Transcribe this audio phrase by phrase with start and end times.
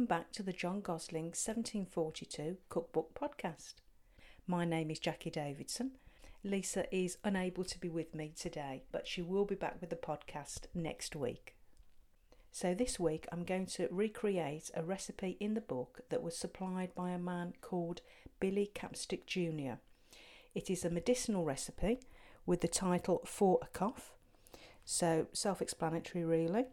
[0.00, 3.74] welcome back to the John Gosling 1742 Cookbook Podcast.
[4.46, 5.90] My name is Jacqui Davidson.
[6.42, 9.96] Lisa is unable to be with me today, but she will be back with the
[9.96, 11.54] podcast next week.
[12.50, 16.94] So, this week I'm going to recreate a recipe in the book that was supplied
[16.94, 18.00] by a man called
[18.40, 19.80] Billy Capstick Jr.
[20.54, 22.00] It is a medicinal recipe
[22.46, 24.12] with the title For a Cough,
[24.82, 26.64] so self explanatory, really.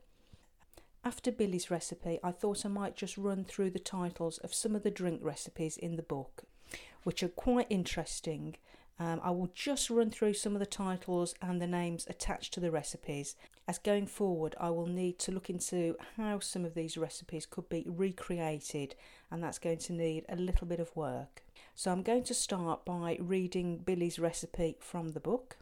[1.08, 4.84] After Billy's recipe, I thought I might just run through the titles of some of
[4.84, 6.44] the drink recipes in the book,
[7.04, 8.58] which are quite interesting.
[9.00, 12.60] Um, I will just run through some of the titles and the names attached to
[12.60, 13.38] the recipes,
[13.70, 17.70] as going forward, I will need to look into how some of these recipes could
[17.70, 18.94] be recreated,
[19.32, 21.42] and that's going to need a little bit of work.
[21.74, 25.56] So, I'm going to start by reading Billy's recipe from the book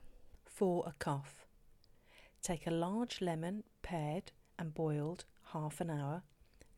[0.43, 1.45] for a cough.
[2.41, 5.25] Take a large lemon, pared and boiled
[5.55, 6.21] half an hour,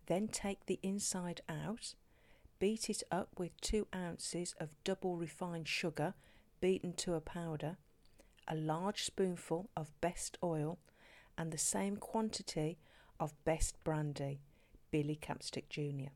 [0.06, 1.96] then take the inside out,
[2.60, 6.14] beat it up with two ounces of double refined sugar
[6.62, 7.78] beaten to a powder,
[8.48, 10.78] a large spoonful of best oil,
[11.38, 12.78] and the same quantity
[13.20, 14.40] of best brandy,
[14.92, 16.12] Billy Capstick Jr.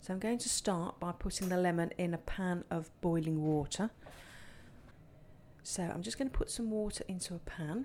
[0.00, 3.90] So I'm going to start by putting the lemon in a pan of boiling water.
[5.62, 7.84] So I'm just going to put some water into a pan.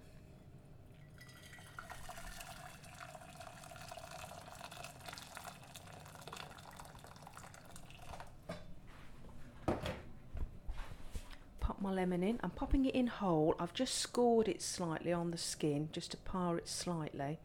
[11.86, 12.40] My lemon in.
[12.42, 13.56] I'm popping it in whole.
[13.60, 17.38] I've just scored it slightly on the skin just to par it slightly.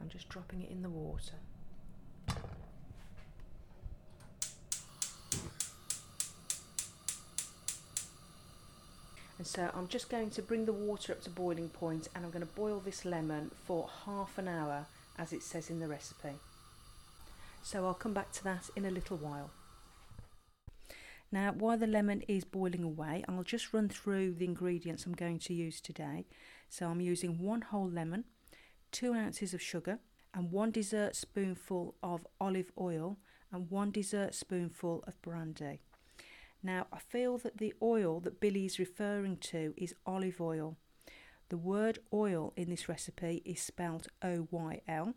[0.00, 1.34] I'm just dropping it in the water.
[9.36, 12.30] And so I'm just going to bring the water up to boiling point and I'm
[12.30, 14.86] going to boil this lemon for half an hour
[15.18, 16.34] as it says in the recipe.
[17.62, 19.50] So I'll come back to that in a little while.
[21.30, 25.38] Now, while the lemon is boiling away, I'll just run through the ingredients I'm going
[25.40, 26.26] to use today.
[26.70, 28.24] So I'm using one whole lemon,
[28.92, 29.98] two ounces of sugar,
[30.32, 33.18] and one dessert spoonful of olive oil,
[33.52, 35.80] and one dessert spoonful of brandy.
[36.62, 40.76] Now, I feel that the oil that Billy is referring to is olive oil.
[41.50, 45.14] The word oil in this recipe is spelled O Y L,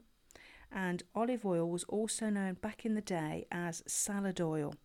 [0.72, 4.76] and olive oil was also known back in the day as salad oil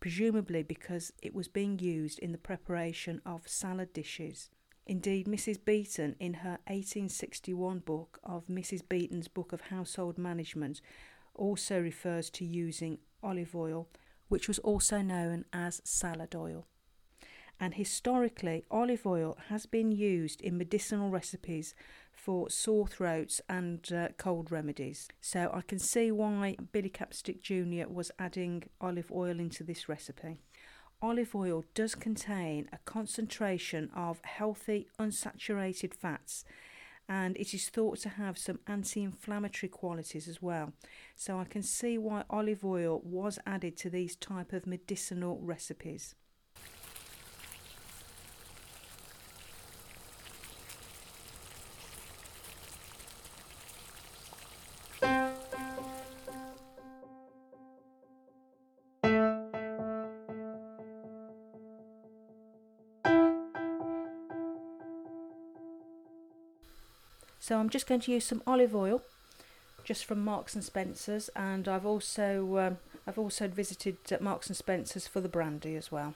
[0.00, 4.50] presumably because it was being used in the preparation of salad dishes.
[4.86, 5.58] Indeed, Mrs.
[5.64, 8.88] Beeton, in her 1861 book of Mrs.
[8.88, 10.80] Beeton's Book of Household Management,
[11.34, 13.88] also refers to using olive oil,
[14.28, 16.66] which was also known as salad oil
[17.58, 21.74] and historically, olive oil has been used in medicinal recipes
[22.12, 25.08] for sore throats and uh, cold remedies.
[25.20, 27.88] So I can see why Billy Capstick Jr.
[27.88, 30.38] was adding olive oil into this recipe.
[31.00, 36.44] Olive oil does contain a concentration of healthy unsaturated fats
[37.08, 40.72] and it is thought to have some anti-inflammatory qualities as well.
[41.14, 46.14] So I can see why olive oil was added to these type of medicinal recipes.
[67.46, 69.02] So I'm just going to use some olive oil,
[69.84, 75.06] just from Marks and Spencers, and I've also um, I've also visited Marks and Spencers
[75.06, 76.14] for the brandy as well.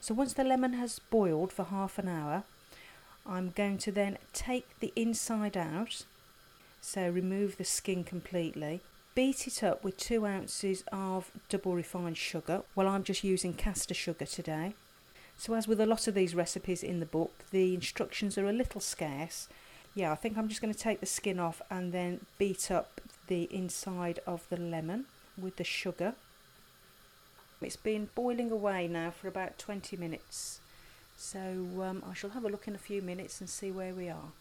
[0.00, 2.44] So once the lemon has boiled for half an hour,
[3.24, 6.04] I'm going to then take the inside out,
[6.82, 8.82] so remove the skin completely.
[9.14, 12.60] Beat it up with two ounces of double refined sugar.
[12.74, 14.74] Well, I'm just using caster sugar today.
[15.38, 18.52] So, as with a lot of these recipes in the book, the instructions are a
[18.52, 19.48] little scarce,
[19.94, 23.00] yeah, I think I'm just going to take the skin off and then beat up
[23.28, 25.06] the inside of the lemon
[25.40, 26.14] with the sugar.
[27.60, 30.60] It's been boiling away now for about 20 minutes.
[31.16, 31.38] So
[31.82, 34.32] um, I shall have a look in a few minutes and see where we are.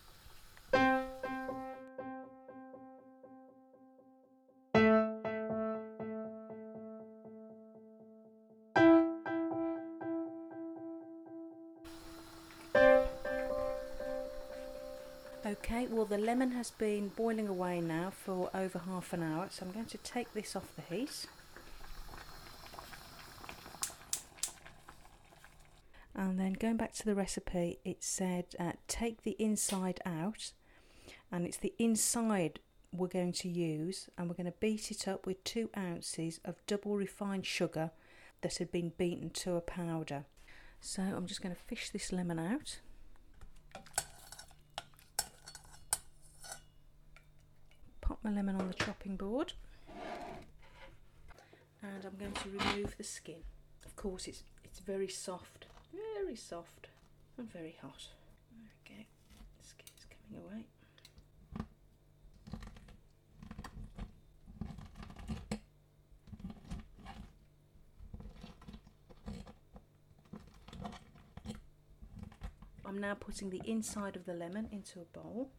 [15.83, 19.65] Okay, well the lemon has been boiling away now for over half an hour, so
[19.65, 21.25] I'm going to take this off the heat.
[26.15, 30.53] And then going back to the recipe, it said uh, take the inside out,
[31.31, 32.59] and it's the inside
[32.93, 36.65] we're going to use and we're going to beat it up with two ounces of
[36.67, 37.91] double refined sugar
[38.41, 40.25] that had been beaten to a powder.
[40.79, 42.79] So I'm just going to fish this lemon out.
[48.03, 49.53] Pop my lemon on the chopping board
[51.81, 53.43] and I'm going to remove the skin.
[53.85, 55.67] Of course it's it's very soft,
[56.21, 56.87] very soft
[57.37, 58.07] and very hot.
[58.85, 59.07] Okay,
[59.61, 60.65] the skin is coming away.
[72.85, 75.49] I'm now putting the inside of the lemon into a bowl.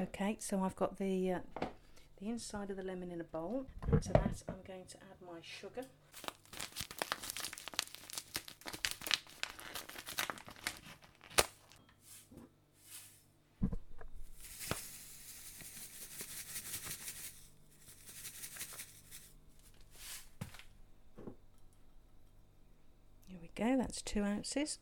[0.00, 1.38] Okay, so I've got the uh,
[2.18, 3.66] the inside of the lemon in a bowl.
[3.90, 5.84] To that, I'm going to add my sugar.
[23.26, 24.78] Here we go, that's two ounces.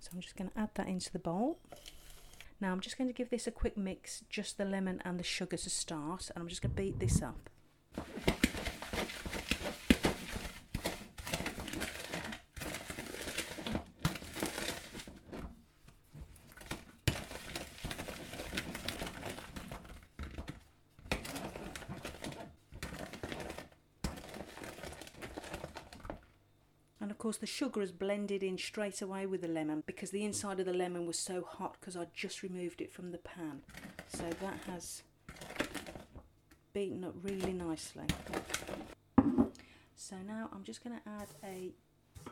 [0.00, 1.60] So I'm just going to add that into the bowl.
[2.60, 5.24] Now I'm just going to give this a quick mix, just the lemon and the
[5.24, 7.50] sugar to start, and I'm just going to beat this up.
[27.24, 30.66] Course, the sugar has blended in straight away with the lemon because the inside of
[30.66, 33.62] the lemon was so hot because I just removed it from the pan.
[34.08, 35.02] So that has
[36.74, 38.04] beaten up really nicely.
[39.96, 41.72] So now I'm just going to add a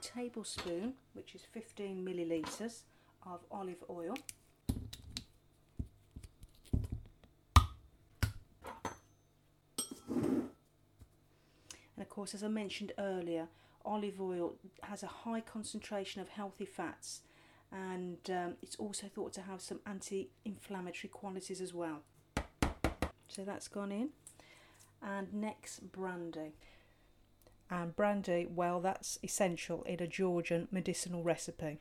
[0.03, 2.83] tablespoon, which is 15 millilitres
[3.27, 4.15] of olive oil.
[10.11, 10.51] And
[11.99, 13.49] of course, as I mentioned earlier,
[13.85, 17.23] olive oil has a high concentration of healthy fats
[17.73, 22.03] and um, it's also thought to have some anti inflammatory qualities as well.
[23.29, 24.11] So that's gone in.
[25.03, 26.53] And next, brandy.
[27.71, 31.81] And brandy, well, that's essential in a Georgian medicinal recipe,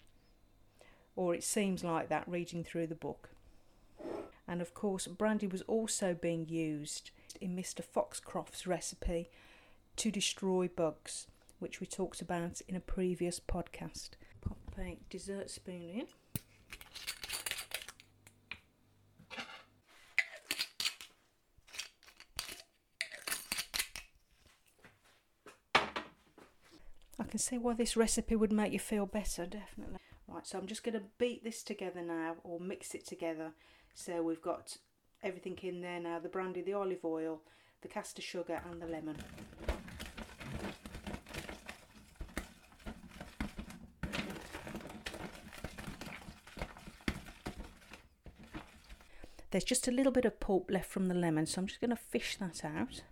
[1.17, 3.31] or it seems like that reading through the book.
[4.47, 7.11] And of course, brandy was also being used
[7.41, 7.83] in Mr.
[7.83, 9.29] Foxcroft's recipe
[9.97, 11.27] to destroy bugs
[11.61, 14.09] which we talked about in a previous podcast.
[14.41, 16.07] Pop a dessert spoon in.
[27.19, 29.99] I can see why this recipe would make you feel better, definitely.
[30.27, 33.51] Right, so I'm just going to beat this together now, or mix it together.
[33.93, 34.77] So we've got
[35.21, 37.41] everything in there now the brandy, the olive oil,
[37.83, 39.17] the caster sugar, and the lemon.
[49.51, 51.91] There's just a little bit of pulp left from the lemon, so I'm just going
[51.91, 53.03] to fish that out.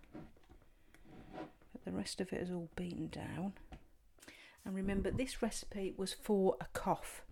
[1.34, 3.52] But the rest of it is all beaten down.
[4.64, 7.22] And remember, this recipe was for a cough.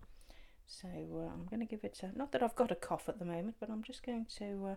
[0.67, 3.17] So uh, I'm going to give it a, not that I've got a cough at
[3.17, 4.75] the moment, but I'm just going to uh,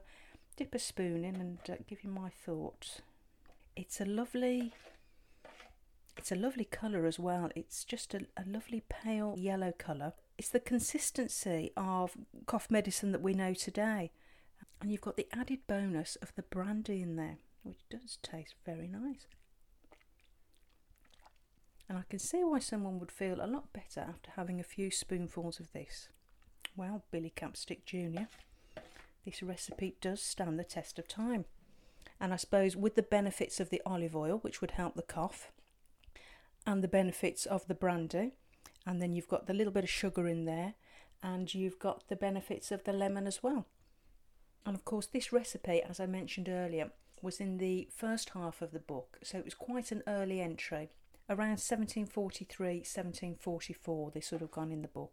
[0.56, 3.02] dip a spoon in and uh, give you my thoughts.
[3.76, 4.73] It's a lovely,
[6.16, 7.50] it's a lovely colour as well.
[7.54, 10.14] It's just a, a lovely pale yellow colour.
[10.38, 12.16] It's the consistency of
[12.47, 14.11] cough medicine that we know today.
[14.82, 18.88] And you've got the added bonus of the brandy in there, which does taste very
[18.88, 19.28] nice.
[21.88, 24.90] And I can see why someone would feel a lot better after having a few
[24.90, 26.08] spoonfuls of this.
[26.76, 28.24] Well, Billy Capstick Jr.,
[29.24, 31.44] this recipe does stand the test of time.
[32.20, 35.52] And I suppose with the benefits of the olive oil, which would help the cough,
[36.66, 38.32] and the benefits of the brandy,
[38.84, 40.74] and then you've got the little bit of sugar in there,
[41.22, 43.66] and you've got the benefits of the lemon as well.
[44.64, 46.90] And of course, this recipe, as I mentioned earlier,
[47.21, 50.90] was in the first half of the book, so it was quite an early entry.
[51.28, 55.12] Around 1743, 1744, this would have gone in the book.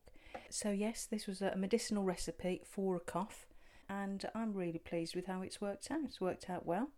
[0.49, 3.47] So, yes, this was a medicinal recipe for a cough,
[3.87, 5.99] and I'm really pleased with how it's worked out.
[6.05, 6.89] It's worked out well.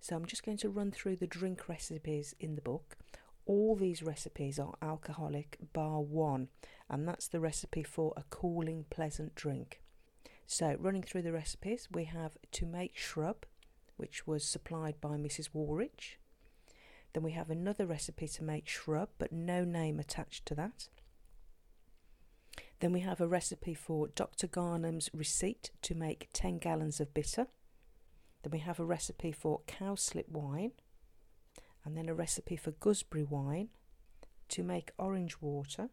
[0.00, 2.96] So, I'm just going to run through the drink recipes in the book.
[3.46, 6.48] All these recipes are alcoholic, bar one,
[6.90, 9.80] and that's the recipe for a cooling, pleasant drink.
[10.48, 13.46] So, running through the recipes, we have to make shrub,
[13.96, 15.50] which was supplied by Mrs.
[15.54, 16.16] Warrich.
[17.12, 20.88] Then we have another recipe to make shrub, but no name attached to that.
[22.80, 24.46] Then we have a recipe for Dr.
[24.46, 27.46] Garnham's receipt to make 10 gallons of bitter.
[28.42, 30.72] Then we have a recipe for cowslip wine.
[31.86, 33.68] And then a recipe for gooseberry wine
[34.48, 35.88] to make orange water.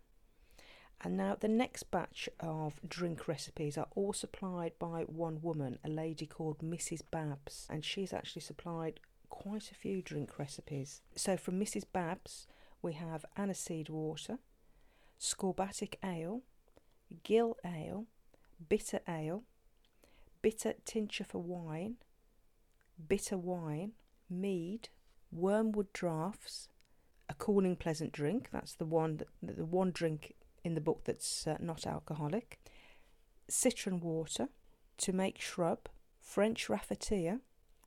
[1.02, 5.90] And now the next batch of drink recipes are all supplied by one woman, a
[5.90, 7.02] lady called Mrs.
[7.12, 11.02] Babs, and she's actually supplied quite a few drink recipes.
[11.16, 11.84] So from Mrs.
[11.92, 12.48] Babs,
[12.82, 14.40] we have aniseed water,
[15.20, 16.42] scorbutic ale,
[17.24, 18.06] gill ale,
[18.70, 19.44] bitter ale,
[20.42, 21.96] bitter tincture for wine,
[23.08, 23.92] bitter wine,
[24.30, 24.90] mead,
[25.34, 26.70] wormwood draughts,
[27.30, 28.50] a cooling pleasant drink.
[28.52, 32.60] That's the one that, the one drink in the book that's uh, not alcoholic.
[33.50, 34.50] Citron water,
[34.98, 35.90] to make shrub,
[36.22, 37.40] French ratafia,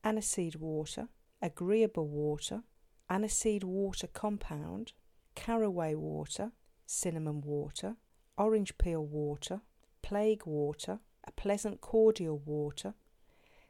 [0.05, 1.09] aniseed water,
[1.41, 2.63] agreeable water,
[3.11, 4.93] aniseed water compound,
[5.35, 6.53] caraway water,
[6.87, 7.97] cinnamon water,
[8.37, 9.61] orange peel water,
[10.03, 12.95] plague water, a pleasant cordial water,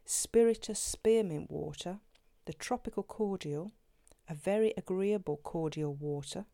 [0.04, 1.98] spiritus spearmint water,
[2.46, 3.72] the tropical cordial,
[4.28, 6.46] a very agreeable cordial water,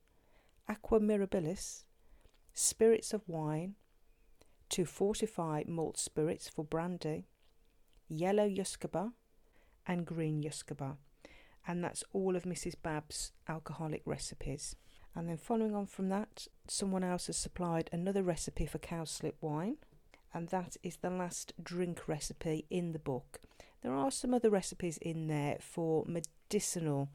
[0.68, 1.84] aqua mirabilis,
[2.52, 3.74] spirits of wine,
[4.70, 7.26] to fortify malt spirits for brandy,
[8.08, 9.12] yellow usquebaugh,
[9.86, 10.96] and green usquebaugh.
[11.66, 12.74] And that's all of Mrs.
[12.82, 14.74] Bab's alcoholic recipes.
[15.14, 19.76] And then following on from that, someone else has supplied another recipe for cowslip wine,
[20.32, 23.40] and that is the last drink recipe in the book.
[23.82, 27.10] There are some other recipes in there for medicinal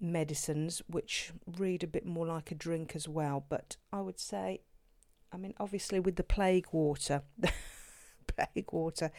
[0.00, 4.60] medicines which read a bit more like a drink as well, but I would say
[5.32, 7.22] I mean obviously with the plague water
[8.26, 9.12] plague water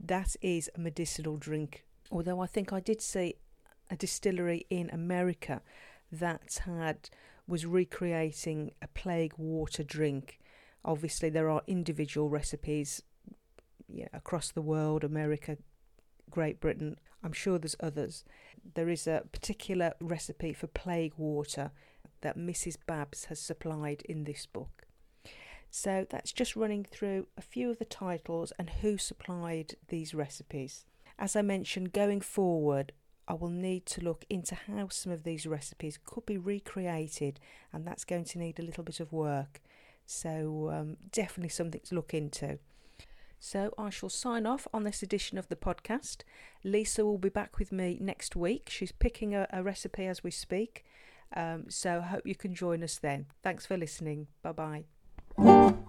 [0.00, 1.84] that is a medicinal drink.
[2.10, 3.36] Although I think I did see
[3.90, 5.62] a distillery in America
[6.10, 7.10] that had
[7.46, 10.40] was recreating a plague water drink.
[10.84, 13.02] Obviously, there are individual recipes
[14.12, 15.58] across the world, America,
[16.34, 16.96] Great Britain.
[17.22, 18.24] I'm sure there's others.
[18.74, 21.70] There is a particular recipe for plague water
[22.22, 22.76] that Mrs.
[22.88, 24.82] Babs has supplied in this book.
[25.70, 30.84] So that's just running through a few of the titles and who supplied these recipes.
[31.20, 32.90] As I mentioned, going forward,
[33.28, 37.38] I will need to look into how some of these recipes could be recreated,
[37.72, 39.62] and that's going to need a little bit of work.
[40.04, 42.58] So, um, definitely something to look into.
[43.46, 46.22] So, I shall sign off on this edition of the podcast.
[46.64, 48.70] Lisa will be back with me next week.
[48.70, 50.82] She's picking a, a recipe as we speak.
[51.36, 53.26] Um, so, I hope you can join us then.
[53.42, 54.28] Thanks for listening.
[54.42, 54.84] Bye
[55.36, 55.84] bye.